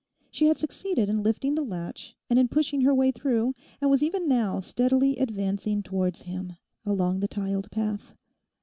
She 0.31 0.47
had 0.47 0.57
succeeded 0.57 1.09
in 1.09 1.21
lifting 1.21 1.53
the 1.53 1.61
latch 1.61 2.15
and 2.27 2.39
in 2.39 2.47
pushing 2.47 2.81
her 2.81 2.91
way 2.95 3.11
through, 3.11 3.53
and 3.79 3.91
was 3.91 4.01
even 4.01 4.27
now 4.27 4.59
steadily 4.59 5.17
advancing 5.17 5.83
towards 5.83 6.23
him 6.23 6.53
along 6.83 7.19
the 7.19 7.27
tiled 7.27 7.69
path. 7.69 8.15